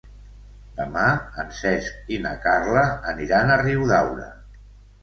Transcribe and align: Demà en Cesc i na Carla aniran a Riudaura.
Demà 0.79 1.03
en 1.43 1.53
Cesc 1.59 2.09
i 2.17 2.19
na 2.27 2.33
Carla 2.49 2.89
aniran 3.15 3.57
a 3.59 3.61
Riudaura. 3.67 4.29